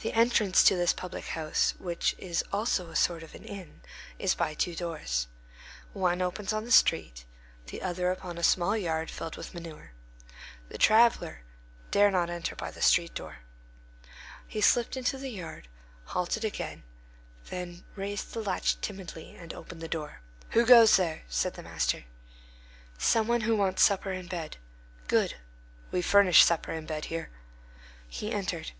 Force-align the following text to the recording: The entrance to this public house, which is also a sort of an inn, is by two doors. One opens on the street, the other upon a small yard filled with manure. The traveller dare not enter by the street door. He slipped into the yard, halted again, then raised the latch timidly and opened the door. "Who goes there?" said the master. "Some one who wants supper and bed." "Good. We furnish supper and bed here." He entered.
The 0.00 0.14
entrance 0.14 0.64
to 0.64 0.76
this 0.76 0.94
public 0.94 1.26
house, 1.26 1.74
which 1.78 2.14
is 2.16 2.42
also 2.54 2.88
a 2.88 2.96
sort 2.96 3.22
of 3.22 3.34
an 3.34 3.44
inn, 3.44 3.82
is 4.18 4.34
by 4.34 4.54
two 4.54 4.74
doors. 4.74 5.26
One 5.92 6.22
opens 6.22 6.54
on 6.54 6.64
the 6.64 6.72
street, 6.72 7.26
the 7.66 7.82
other 7.82 8.10
upon 8.10 8.38
a 8.38 8.42
small 8.42 8.74
yard 8.78 9.10
filled 9.10 9.36
with 9.36 9.52
manure. 9.52 9.92
The 10.70 10.78
traveller 10.78 11.42
dare 11.90 12.10
not 12.10 12.30
enter 12.30 12.56
by 12.56 12.70
the 12.70 12.80
street 12.80 13.12
door. 13.12 13.40
He 14.46 14.62
slipped 14.62 14.96
into 14.96 15.18
the 15.18 15.28
yard, 15.28 15.68
halted 16.04 16.42
again, 16.42 16.84
then 17.50 17.84
raised 17.94 18.32
the 18.32 18.40
latch 18.42 18.80
timidly 18.80 19.36
and 19.36 19.52
opened 19.52 19.82
the 19.82 19.86
door. 19.86 20.22
"Who 20.52 20.64
goes 20.64 20.96
there?" 20.96 21.24
said 21.28 21.52
the 21.56 21.62
master. 21.62 22.06
"Some 22.96 23.26
one 23.28 23.42
who 23.42 23.54
wants 23.54 23.82
supper 23.82 24.12
and 24.12 24.30
bed." 24.30 24.56
"Good. 25.08 25.34
We 25.92 26.00
furnish 26.00 26.42
supper 26.42 26.72
and 26.72 26.88
bed 26.88 27.04
here." 27.12 27.28
He 28.08 28.32
entered. 28.32 28.72